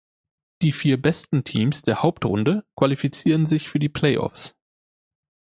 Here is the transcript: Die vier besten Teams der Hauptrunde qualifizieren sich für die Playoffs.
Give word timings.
Die 0.63 0.71
vier 0.71 0.99
besten 0.99 1.43
Teams 1.43 1.83
der 1.83 2.01
Hauptrunde 2.01 2.65
qualifizieren 2.75 3.45
sich 3.45 3.69
für 3.69 3.77
die 3.77 3.87
Playoffs. 3.87 4.55